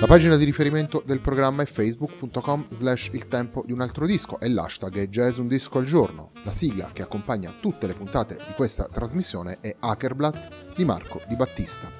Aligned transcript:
La 0.00 0.06
pagina 0.06 0.36
di 0.36 0.46
riferimento 0.46 1.02
del 1.04 1.20
programma 1.20 1.62
è 1.62 1.66
facebook.com 1.66 2.68
slash 2.70 3.10
il 3.12 3.28
tempo 3.28 3.62
di 3.66 3.72
un 3.72 3.82
altro 3.82 4.06
disco 4.06 4.40
e 4.40 4.48
l'hashtag 4.48 4.96
è 4.96 5.08
jazz 5.08 5.36
un 5.36 5.46
disco 5.46 5.76
al 5.76 5.84
giorno. 5.84 6.30
La 6.42 6.52
sigla 6.52 6.88
che 6.90 7.02
accompagna 7.02 7.54
tutte 7.60 7.86
le 7.86 7.92
puntate 7.92 8.36
di 8.36 8.54
questa 8.56 8.88
trasmissione 8.90 9.58
è 9.60 9.76
Hackerblatt 9.78 10.74
di 10.74 10.86
Marco 10.86 11.20
Di 11.28 11.36
Battista. 11.36 11.90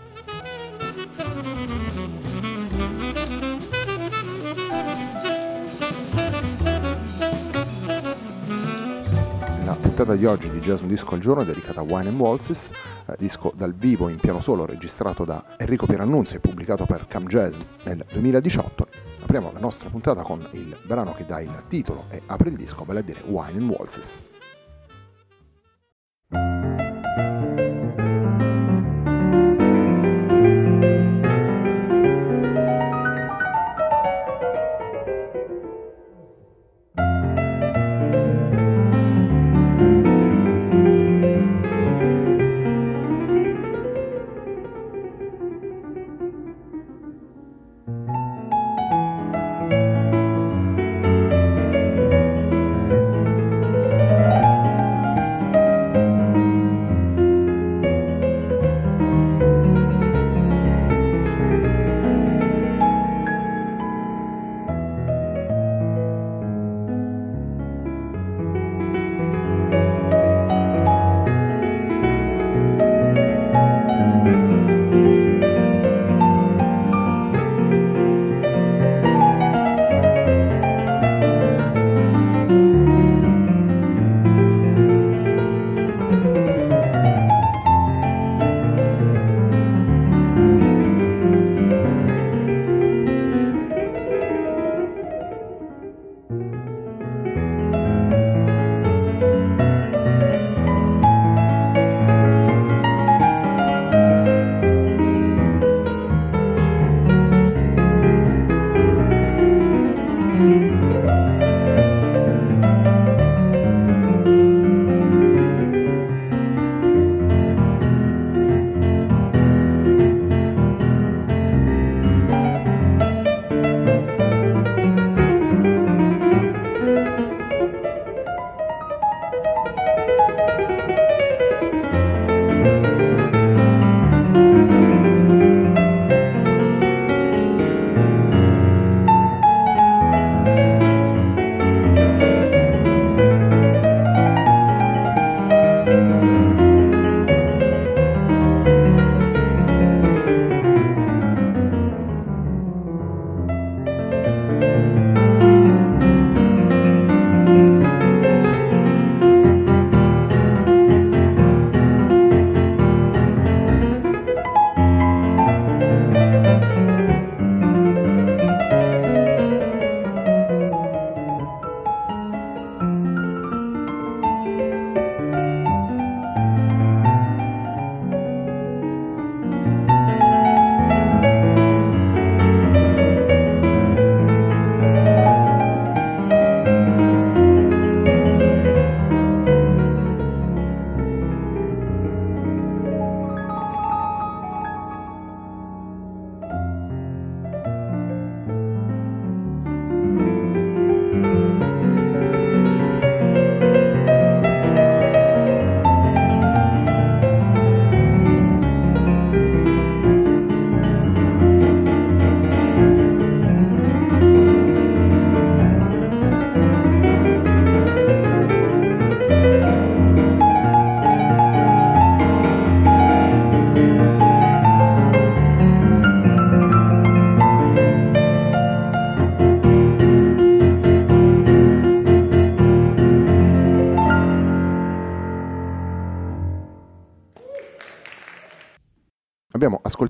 La 9.67 9.75
puntata 9.75 10.17
di 10.17 10.25
oggi 10.25 10.49
di 10.49 10.61
Jazz 10.61 10.81
Un 10.81 10.89
Disco 10.89 11.15
al 11.15 11.21
Giorno 11.21 11.43
è 11.43 11.45
dedicata 11.45 11.81
a 11.81 11.83
Wine 11.83 12.09
and 12.09 12.19
Waltzes, 12.19 12.71
disco 13.19 13.53
dal 13.55 13.75
vivo 13.75 14.09
in 14.09 14.17
piano 14.17 14.41
solo 14.41 14.67
registrato 14.67 15.25
da 15.25 15.57
Enrico 15.57 15.87
Pierannunzi 15.87 16.37
e 16.37 16.41
pubblicato 16.41 16.87
per 16.87 17.07
Cam 17.07 17.27
Jazz 17.27 17.57
nel 17.85 18.05
2018. 18.11 18.89
Apriamo 19.23 19.53
la 19.53 19.61
nostra 19.61 19.89
puntata 19.89 20.23
con 20.23 20.47
il 20.53 20.77
brano 20.85 21.13
che 21.15 21.27
dà 21.27 21.41
il 21.41 21.63
titolo 21.69 22.05
e 22.11 22.23
apre 22.27 22.51
il 22.51 22.57
disco, 22.57 22.85
vale 22.85 23.01
a 23.01 23.03
dire 23.03 23.23
Wine 23.27 23.59
and 23.59 23.71
Waltzes. 23.71 24.30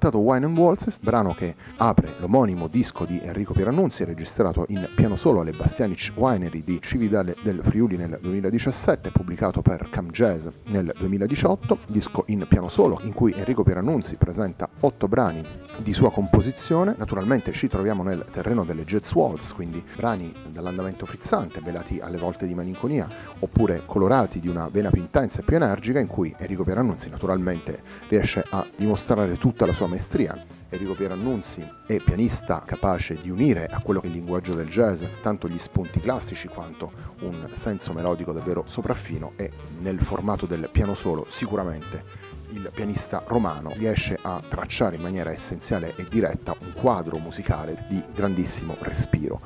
Ascoltato 0.00 0.19
Wine 0.19 0.47
and 0.47 0.56
Waltzes, 0.56 0.99
brano 0.99 1.35
che 1.35 1.55
apre 1.76 2.14
l'omonimo 2.20 2.69
disco 2.69 3.05
di 3.05 3.20
Enrico 3.23 3.52
Pierannunzi, 3.52 4.05
registrato 4.05 4.64
in 4.69 4.88
piano 4.94 5.17
solo 5.17 5.41
alle 5.41 5.50
Bastianic 5.50 6.12
Winery 6.14 6.64
di 6.64 6.81
Cividale 6.81 7.37
del 7.43 7.61
Friuli 7.62 7.99
nel 7.99 8.19
2017, 8.19 9.11
pubblicato 9.11 9.61
per 9.61 9.88
Cam 9.91 10.08
Jazz 10.11 10.47
nel 10.69 10.91
2018, 10.97 11.79
disco 11.87 12.25
in 12.29 12.47
piano 12.49 12.69
solo 12.69 12.99
in 13.02 13.12
cui 13.12 13.35
Enrico 13.37 13.62
Pierannunzi 13.62 14.17
presenta 14.17 14.70
otto 14.81 15.06
brani 15.06 15.44
di 15.82 15.93
sua 15.93 16.11
composizione. 16.11 16.94
Naturalmente 16.96 17.53
ci 17.53 17.69
troviamo 17.69 18.03
nel 18.03 18.25
terreno 18.31 18.64
delle 18.64 18.85
jazz 18.85 19.12
waltz, 19.12 19.53
quindi 19.53 19.85
brani 19.96 20.32
dall'andamento 20.50 21.05
frizzante, 21.05 21.61
velati 21.61 22.00
alle 22.00 22.17
volte 22.17 22.46
di 22.46 22.55
malinconia, 22.55 23.06
oppure 23.41 23.82
colorati 23.85 24.41
di 24.41 24.49
una 24.49 24.69
vena 24.69 24.91
più 24.91 25.03
intensa 25.03 25.41
e 25.41 25.43
più 25.43 25.56
energica, 25.56 25.99
in 25.99 26.06
cui 26.06 26.35
Enrico 26.38 26.64
Pierannunzi 26.64 27.11
naturalmente 27.11 27.82
riesce 28.08 28.43
a 28.49 28.67
dimostrare 28.75 29.37
tutta 29.37 29.67
la 29.67 29.75
sua 29.75 29.88
maestria. 29.90 30.46
Enrico 30.70 30.94
Pierannunzi 30.94 31.69
è 31.84 31.96
pianista 31.96 32.62
capace 32.64 33.19
di 33.20 33.28
unire 33.28 33.66
a 33.66 33.81
quello 33.81 34.00
che 34.00 34.06
è 34.06 34.10
il 34.10 34.16
linguaggio 34.16 34.54
del 34.54 34.69
jazz 34.69 35.02
tanto 35.20 35.48
gli 35.48 35.58
spunti 35.58 35.98
classici 35.98 36.46
quanto 36.46 36.92
un 37.22 37.48
senso 37.52 37.92
melodico 37.92 38.31
davvero 38.31 38.62
sopraffino 38.66 39.32
e 39.34 39.50
nel 39.81 39.98
formato 39.98 40.46
del 40.46 40.69
piano 40.70 40.94
solo 40.94 41.26
sicuramente 41.28 42.38
il 42.52 42.70
pianista 42.72 43.22
romano 43.26 43.72
riesce 43.75 44.16
a 44.22 44.40
tracciare 44.48 44.96
in 44.96 45.02
maniera 45.02 45.32
essenziale 45.32 45.93
e 45.96 46.06
diretta 46.08 46.54
un 46.60 46.72
quadro 46.72 47.19
musicale 47.19 47.84
di 47.88 48.02
grandissimo 48.14 48.76
respiro. 48.81 49.40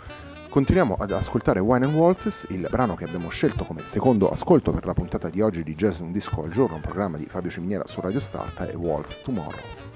Continuiamo 0.49 0.97
ad 0.99 1.11
ascoltare 1.11 1.59
Wine 1.59 1.87
and 1.87 1.95
Waltzes, 1.95 2.47
il 2.51 2.67
brano 2.71 2.95
che 2.95 3.05
abbiamo 3.05 3.29
scelto 3.29 3.65
come 3.65 3.83
secondo 3.83 4.31
ascolto 4.31 4.73
per 4.73 4.87
la 4.87 4.95
puntata 4.95 5.29
di 5.29 5.41
oggi 5.41 5.65
di 5.65 5.75
Jazz 5.75 5.99
Un 5.99 6.13
Disco 6.13 6.45
al 6.45 6.51
Giorno, 6.51 6.77
un 6.77 6.81
programma 6.81 7.17
di 7.17 7.27
Fabio 7.27 7.51
Ciminiera 7.51 7.87
su 7.87 8.01
Radio 8.01 8.21
Start, 8.21 8.63
è 8.63 8.77
Waltz 8.77 9.21
Tomorrow. 9.23 9.94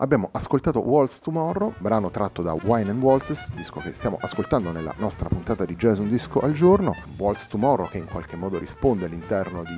Abbiamo 0.00 0.28
ascoltato 0.30 0.78
Waltz 0.78 1.18
Tomorrow, 1.18 1.74
brano 1.76 2.10
tratto 2.10 2.40
da 2.40 2.52
Wine 2.52 2.92
and 2.92 3.02
Waltzes, 3.02 3.48
disco 3.50 3.80
che 3.80 3.92
stiamo 3.92 4.16
ascoltando 4.20 4.70
nella 4.70 4.94
nostra 4.98 5.28
puntata 5.28 5.64
di 5.64 5.74
Jazz 5.74 5.98
Un 5.98 6.08
Disco 6.08 6.38
al 6.38 6.52
giorno. 6.52 6.94
Waltz 7.16 7.48
Tomorrow 7.48 7.88
che 7.88 7.98
in 7.98 8.06
qualche 8.06 8.36
modo 8.36 8.60
risponde 8.60 9.06
all'interno 9.06 9.64
di, 9.64 9.74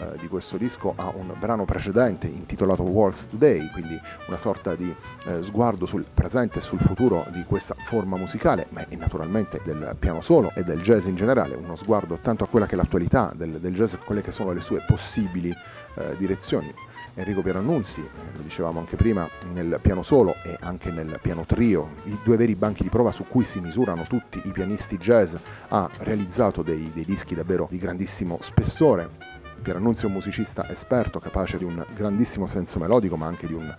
eh, 0.00 0.18
di 0.18 0.28
questo 0.28 0.56
disco 0.56 0.92
a 0.96 1.12
un 1.14 1.32
brano 1.38 1.64
precedente 1.64 2.26
intitolato 2.26 2.82
Waltz 2.82 3.28
Today, 3.28 3.70
quindi 3.70 3.98
una 4.26 4.36
sorta 4.36 4.74
di 4.74 4.94
eh, 5.26 5.42
sguardo 5.42 5.86
sul 5.86 6.04
presente 6.12 6.58
e 6.58 6.62
sul 6.62 6.80
futuro 6.80 7.26
di 7.30 7.44
questa 7.44 7.74
forma 7.86 8.16
musicale, 8.16 8.66
ma 8.70 8.84
naturalmente 8.90 9.60
del 9.64 9.96
piano 9.98 10.20
solo 10.20 10.52
e 10.54 10.64
del 10.64 10.80
jazz 10.80 11.06
in 11.06 11.14
generale, 11.14 11.54
uno 11.54 11.76
sguardo 11.76 12.18
tanto 12.20 12.44
a 12.44 12.48
quella 12.48 12.66
che 12.66 12.74
è 12.74 12.76
l'attualità 12.76 13.32
del, 13.34 13.60
del 13.60 13.74
jazz 13.74 13.94
e 13.94 13.98
quelle 13.98 14.22
che 14.22 14.32
sono 14.32 14.52
le 14.52 14.60
sue 14.60 14.82
possibili 14.86 15.50
eh, 15.50 16.16
direzioni. 16.16 16.72
Enrico 17.16 17.42
Pierannunzi, 17.42 18.00
eh, 18.00 18.36
lo 18.36 18.42
dicevamo 18.42 18.80
anche 18.80 18.96
prima, 18.96 19.28
nel 19.52 19.78
piano 19.80 20.02
solo 20.02 20.34
e 20.42 20.56
anche 20.60 20.90
nel 20.90 21.18
piano 21.22 21.44
trio, 21.46 21.88
i 22.04 22.18
due 22.24 22.36
veri 22.36 22.56
banchi 22.56 22.82
di 22.82 22.88
prova 22.88 23.12
su 23.12 23.24
cui 23.28 23.44
si 23.44 23.60
misurano 23.60 24.02
tutti 24.02 24.40
i 24.44 24.50
pianisti 24.50 24.98
jazz, 24.98 25.36
ha 25.68 25.88
realizzato 25.98 26.62
dei, 26.62 26.90
dei 26.92 27.04
dischi 27.04 27.36
davvero 27.36 27.68
di 27.70 27.78
grandissimo 27.78 28.38
spessore. 28.40 29.43
Pierannunzi 29.64 30.02
è 30.02 30.06
un 30.08 30.12
musicista 30.12 30.68
esperto, 30.68 31.18
capace 31.18 31.56
di 31.56 31.64
un 31.64 31.82
grandissimo 31.94 32.46
senso 32.46 32.78
melodico, 32.78 33.16
ma 33.16 33.26
anche 33.26 33.46
di 33.46 33.54
un, 33.54 33.74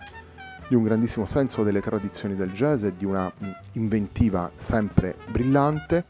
di 0.66 0.74
un 0.74 0.82
grandissimo 0.82 1.26
senso 1.26 1.62
delle 1.62 1.80
tradizioni 1.80 2.34
del 2.34 2.50
jazz 2.50 2.82
e 2.82 2.96
di 2.96 3.04
una 3.04 3.32
inventiva 3.74 4.50
sempre 4.56 5.14
brillante. 5.30 6.04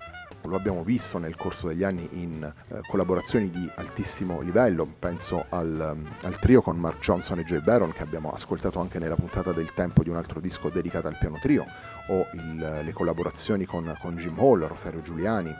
Lo 0.44 0.56
abbiamo 0.56 0.82
visto 0.82 1.18
nel 1.18 1.36
corso 1.36 1.68
degli 1.68 1.82
anni 1.84 2.08
in 2.12 2.42
eh, 2.42 2.80
collaborazioni 2.88 3.50
di 3.50 3.70
altissimo 3.74 4.40
livello, 4.40 4.86
penso 4.98 5.44
al, 5.50 5.94
al, 6.22 6.38
trio 6.38 6.62
con 6.62 6.78
Mark 6.78 7.00
Johnson 7.00 7.40
e 7.40 7.44
Jay 7.44 7.60
Baron 7.60 7.92
che 7.92 8.02
abbiamo 8.02 8.30
ascoltato 8.32 8.80
anche 8.80 8.98
nella 8.98 9.16
puntata 9.16 9.52
del 9.52 9.74
tempo 9.74 10.02
di 10.02 10.08
un 10.08 10.16
altro 10.16 10.40
disco 10.40 10.70
dedicato 10.70 11.08
al 11.08 11.18
piano 11.18 11.38
trio, 11.38 11.66
o 12.08 12.26
il, 12.32 12.80
le 12.82 12.92
collaborazioni 12.94 13.66
con, 13.66 13.94
con 14.00 14.16
Jim 14.16 14.38
Hall, 14.38 14.66
Rosario 14.66 15.02
Giuliani. 15.02 15.54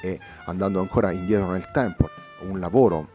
E 0.00 0.18
andando 0.46 0.80
ancora 0.80 1.10
indietro 1.10 1.50
nel 1.50 1.70
tempo, 1.72 2.08
un 2.40 2.60
lavoro 2.60 3.08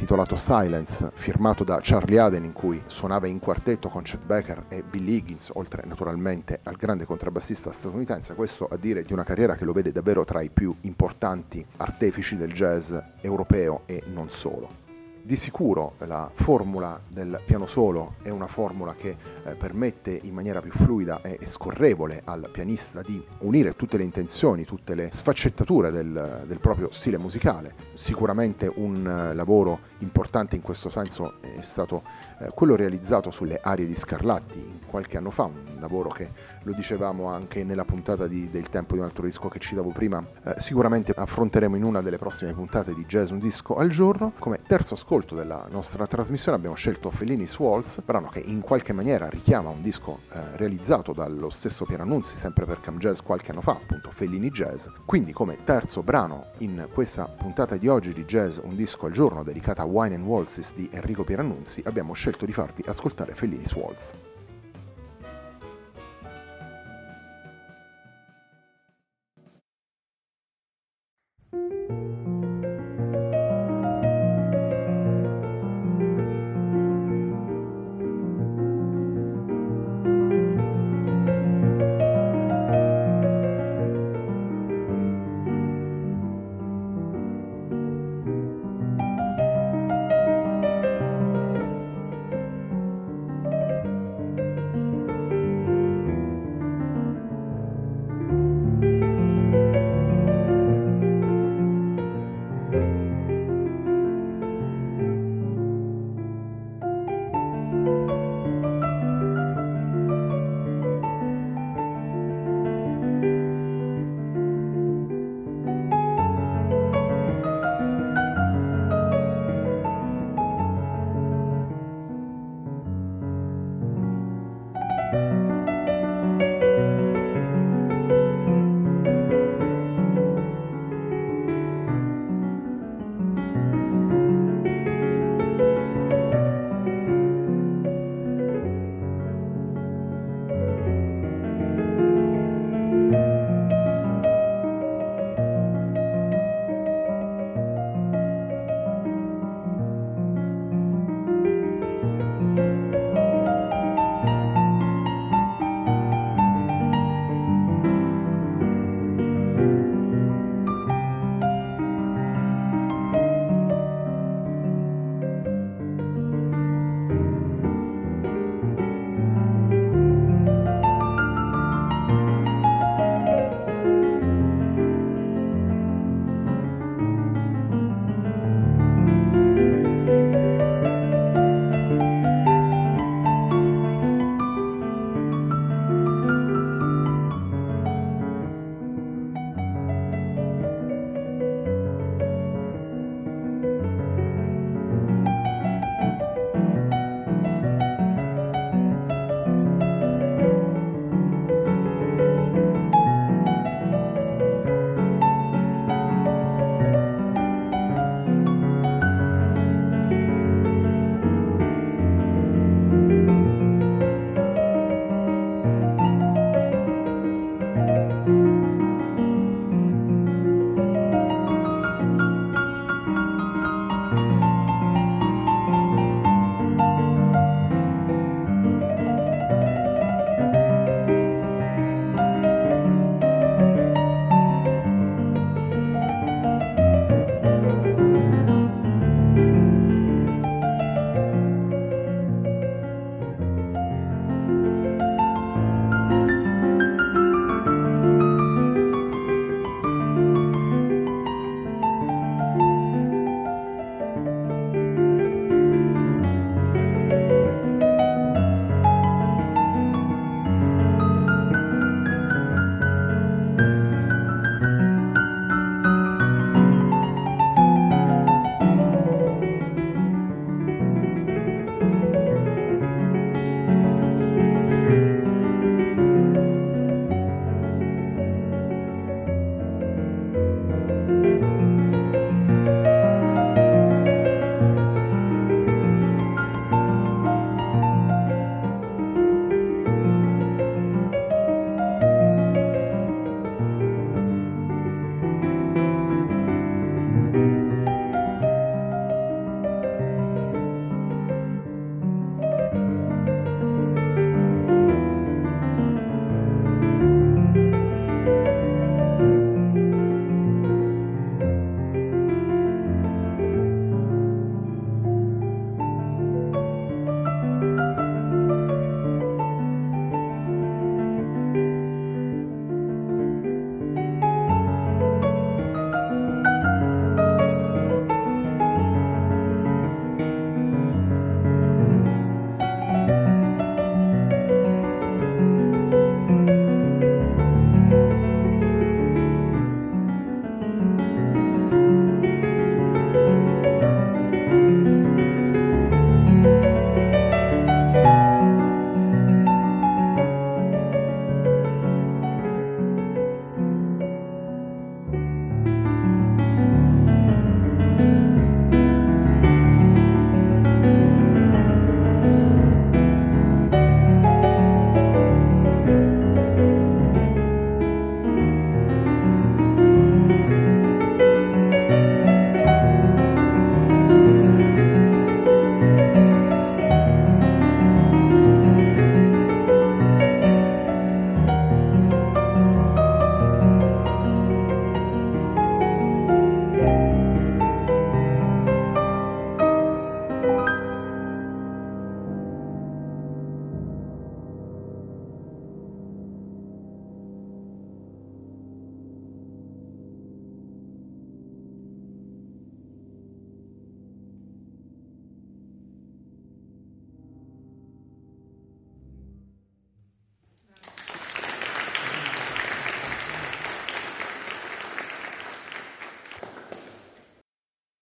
intitolato 0.00 0.34
Silence, 0.36 1.10
firmato 1.12 1.62
da 1.62 1.78
Charlie 1.82 2.18
Aden 2.18 2.44
in 2.44 2.54
cui 2.54 2.82
suonava 2.86 3.26
in 3.26 3.38
quartetto 3.38 3.90
con 3.90 4.02
Chet 4.02 4.24
Baker 4.24 4.64
e 4.68 4.82
Bill 4.82 5.06
Higgins, 5.06 5.50
oltre 5.52 5.82
naturalmente 5.84 6.60
al 6.62 6.76
grande 6.76 7.04
contrabbassista 7.04 7.70
statunitense, 7.70 8.34
questo 8.34 8.66
a 8.66 8.78
dire 8.78 9.02
di 9.02 9.12
una 9.12 9.24
carriera 9.24 9.56
che 9.56 9.66
lo 9.66 9.74
vede 9.74 9.92
davvero 9.92 10.24
tra 10.24 10.40
i 10.40 10.48
più 10.48 10.74
importanti 10.82 11.64
artefici 11.76 12.38
del 12.38 12.50
jazz 12.50 12.94
europeo 13.20 13.82
e 13.84 14.02
non 14.06 14.30
solo. 14.30 14.89
Di 15.22 15.36
sicuro 15.36 15.94
la 15.98 16.30
formula 16.32 16.98
del 17.06 17.40
piano 17.44 17.66
solo 17.66 18.14
è 18.22 18.30
una 18.30 18.48
formula 18.48 18.94
che 18.94 19.16
eh, 19.44 19.54
permette 19.54 20.18
in 20.22 20.34
maniera 20.34 20.60
più 20.60 20.72
fluida 20.72 21.20
e 21.20 21.38
scorrevole 21.44 22.22
al 22.24 22.48
pianista 22.50 23.00
di 23.02 23.22
unire 23.40 23.76
tutte 23.76 23.96
le 23.96 24.02
intenzioni, 24.02 24.64
tutte 24.64 24.94
le 24.94 25.10
sfaccettature 25.12 25.92
del, 25.92 26.44
del 26.46 26.58
proprio 26.58 26.90
stile 26.90 27.16
musicale. 27.16 27.74
Sicuramente 27.94 28.72
un 28.74 29.06
eh, 29.06 29.34
lavoro 29.34 29.80
importante 29.98 30.56
in 30.56 30.62
questo 30.62 30.88
senso 30.88 31.34
è 31.40 31.62
stato 31.62 32.02
eh, 32.40 32.48
quello 32.54 32.74
realizzato 32.74 33.30
sulle 33.30 33.60
arie 33.62 33.86
di 33.86 33.94
Scarlatti 33.94 34.80
qualche 34.86 35.16
anno 35.16 35.30
fa, 35.30 35.44
un 35.44 35.76
lavoro 35.78 36.08
che 36.08 36.30
lo 36.62 36.72
dicevamo 36.72 37.26
anche 37.26 37.62
nella 37.62 37.84
puntata 37.84 38.26
di, 38.26 38.50
del 38.50 38.68
tempo 38.68 38.94
di 38.94 39.00
un 39.00 39.04
altro 39.04 39.24
disco 39.24 39.48
che 39.48 39.60
citavo 39.60 39.90
prima, 39.90 40.24
eh, 40.44 40.54
sicuramente 40.56 41.12
affronteremo 41.14 41.76
in 41.76 41.84
una 41.84 42.00
delle 42.00 42.18
prossime 42.18 42.52
puntate 42.52 42.94
di 42.94 43.04
Jazz 43.04 43.30
Un 43.30 43.38
Disco 43.38 43.76
al 43.76 43.90
giorno. 43.90 44.32
Come 44.38 44.60
terzo 44.66 44.94
ascolto 44.94 45.18
della 45.28 45.66
nostra 45.70 46.06
trasmissione 46.06 46.56
abbiamo 46.56 46.74
scelto 46.74 47.10
Fellini's 47.10 47.58
Waltz, 47.58 48.00
brano 48.00 48.28
che 48.28 48.40
in 48.40 48.60
qualche 48.60 48.92
maniera 48.92 49.28
richiama 49.28 49.68
un 49.68 49.82
disco 49.82 50.20
eh, 50.32 50.56
realizzato 50.56 51.12
dallo 51.12 51.50
stesso 51.50 51.84
Piero 51.84 52.02
Annunzi, 52.02 52.36
sempre 52.36 52.64
per 52.64 52.80
Cam 52.80 52.98
Jazz 52.98 53.20
qualche 53.20 53.50
anno 53.50 53.60
fa, 53.60 53.72
appunto 53.72 54.10
Fellini 54.10 54.50
Jazz. 54.50 54.86
Quindi 55.04 55.32
come 55.32 55.58
terzo 55.64 56.02
brano 56.02 56.46
in 56.58 56.88
questa 56.92 57.26
puntata 57.26 57.76
di 57.76 57.88
oggi 57.88 58.12
di 58.12 58.24
Jazz 58.24 58.58
Un 58.62 58.76
Disco 58.76 59.06
al 59.06 59.12
giorno 59.12 59.42
dedicata 59.42 59.82
a 59.82 59.86
Wine 59.86 60.14
and 60.14 60.24
Waltzes 60.24 60.74
di 60.74 60.88
Enrico 60.92 61.24
Pierannunzi 61.24 61.82
abbiamo 61.84 62.12
scelto 62.12 62.46
di 62.46 62.52
farvi 62.52 62.82
ascoltare 62.86 63.34
Fellini's 63.34 63.72
Waltz. 63.74 64.29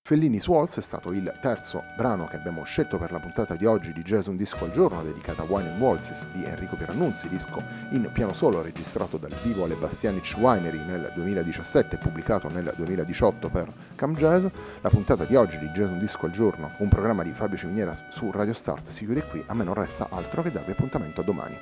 Fellini's 0.09 0.47
Waltz 0.47 0.79
è 0.79 0.81
stato 0.81 1.13
il 1.13 1.31
terzo 1.39 1.85
brano 1.95 2.27
che 2.29 2.37
abbiamo 2.37 2.65
scelto 2.65 2.97
per 2.97 3.13
la 3.13 3.19
puntata 3.19 3.57
di 3.57 3.67
oggi 3.67 3.93
di 3.93 4.01
Jazz 4.01 4.27
Un 4.27 4.39
Disco 4.39 4.65
al 4.65 4.71
Giorno 4.71 5.03
dedicata 5.03 5.43
a 5.43 5.45
Wine 5.47 5.69
and 5.69 5.79
Waltzes 5.79 6.31
di 6.31 6.45
Enrico 6.45 6.77
Pierannunzi, 6.77 7.29
disco 7.29 7.63
in 7.91 8.09
piano 8.11 8.33
solo 8.33 8.63
registrato 8.63 9.19
dal 9.19 9.35
vivo 9.43 9.65
alle 9.65 9.75
Bastianic 9.75 10.35
Winery 10.39 10.83
nel 10.87 11.13
2017 11.15 11.97
e 11.97 11.99
pubblicato 11.99 12.49
nel 12.49 12.73
2018 12.75 13.51
per 13.51 13.71
Cam 13.97 14.15
Jazz. 14.17 14.47
La 14.81 14.89
puntata 14.89 15.27
di 15.27 15.37
oggi 15.37 15.59
di 15.59 15.69
Jazz 15.73 15.91
Un 15.91 15.99
Disco 15.99 16.25
al 16.25 16.33
Giorno, 16.33 16.71
un 16.79 16.89
programma 16.89 17.23
di 17.23 17.35
Fabio 17.35 17.59
Ciminiera 17.59 17.95
su 18.09 18.31
Radio 18.31 18.55
Start, 18.55 18.89
si 18.89 19.05
chiude 19.05 19.27
qui, 19.27 19.45
a 19.47 19.53
me 19.53 19.65
non 19.65 19.75
resta 19.75 20.07
altro 20.09 20.41
che 20.41 20.51
darvi 20.51 20.71
appuntamento 20.71 21.21
a 21.21 21.25
domani. 21.25 21.59